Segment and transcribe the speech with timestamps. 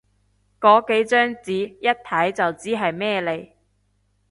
[0.03, 0.07] 個幾張
[1.35, 3.51] 紙，一睇就知係咩嚟